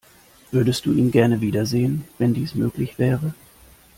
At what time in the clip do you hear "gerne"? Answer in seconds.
1.11-1.41